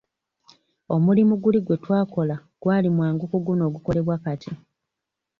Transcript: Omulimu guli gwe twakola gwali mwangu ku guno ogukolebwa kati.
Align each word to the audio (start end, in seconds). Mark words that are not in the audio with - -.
Omulimu 0.95 1.33
guli 1.41 1.59
gwe 1.65 1.75
twakola 1.83 2.35
gwali 2.61 2.89
mwangu 2.95 3.23
ku 3.31 3.37
guno 3.45 3.61
ogukolebwa 3.69 4.15
kati. 4.23 4.51